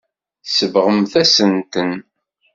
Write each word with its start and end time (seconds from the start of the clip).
Tsebɣemt-as-ten. 0.45 1.91